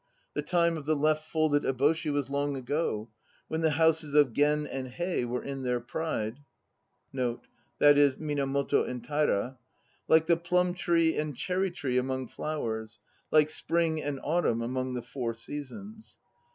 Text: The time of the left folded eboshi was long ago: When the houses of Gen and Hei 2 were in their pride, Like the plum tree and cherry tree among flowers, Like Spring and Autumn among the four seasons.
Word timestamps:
The 0.33 0.41
time 0.41 0.77
of 0.77 0.87
the 0.87 0.95
left 0.95 1.29
folded 1.29 1.61
eboshi 1.61 2.11
was 2.11 2.31
long 2.31 2.55
ago: 2.57 3.11
When 3.49 3.61
the 3.61 3.69
houses 3.69 4.15
of 4.15 4.33
Gen 4.33 4.65
and 4.65 4.87
Hei 4.87 5.19
2 5.21 5.27
were 5.27 5.43
in 5.43 5.61
their 5.61 5.79
pride, 5.79 6.39
Like 7.13 7.43
the 7.79 8.33
plum 10.43 10.73
tree 10.73 11.15
and 11.15 11.37
cherry 11.37 11.69
tree 11.69 11.97
among 11.99 12.29
flowers, 12.29 12.97
Like 13.29 13.51
Spring 13.51 14.01
and 14.01 14.19
Autumn 14.23 14.63
among 14.63 14.95
the 14.95 15.03
four 15.03 15.35
seasons. 15.35 16.17